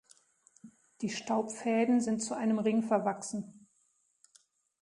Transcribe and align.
Die 1.01 1.09
Staubfäden 1.11 2.01
sind 2.01 2.23
zu 2.23 2.33
einem 2.35 2.57
Ring 2.57 2.81
verwachsen. 2.81 3.67